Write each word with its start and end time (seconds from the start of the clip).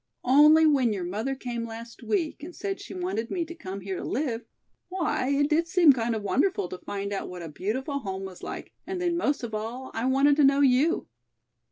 Only 0.25 0.65
when 0.65 0.93
your 0.93 1.03
mother 1.03 1.35
came 1.35 1.63
last 1.67 2.01
week 2.01 2.41
and 2.41 2.55
said 2.55 2.81
she 2.81 2.95
wanted 2.95 3.29
me 3.29 3.45
to 3.45 3.53
come 3.53 3.81
here 3.81 3.97
to 3.97 4.03
live, 4.03 4.41
why 4.89 5.27
it 5.29 5.47
did 5.47 5.67
seem 5.67 5.93
kind 5.93 6.15
of 6.15 6.23
wonderful 6.23 6.67
to 6.69 6.79
find 6.79 7.13
out 7.13 7.29
what 7.29 7.43
a 7.43 7.49
beautiful 7.49 7.99
home 7.99 8.23
was 8.25 8.41
like, 8.41 8.73
and 8.87 8.99
then 8.99 9.15
most 9.15 9.43
of 9.43 9.53
all 9.53 9.91
I 9.93 10.07
wanted 10.07 10.37
to 10.37 10.43
know 10.43 10.61
you. 10.61 11.07